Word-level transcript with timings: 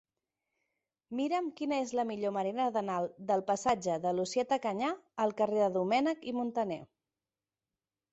Mira'm 1.17 1.49
quina 1.57 1.75
és 1.81 1.91
la 1.99 2.05
millor 2.11 2.31
manera 2.37 2.65
d'anar 2.77 2.95
del 3.31 3.43
passatge 3.49 3.97
de 4.05 4.13
Llucieta 4.21 4.59
Canyà 4.63 4.89
al 5.27 5.35
carrer 5.43 5.61
de 5.65 5.69
Domènech 5.77 6.25
i 6.33 6.35
Montaner. 6.39 6.79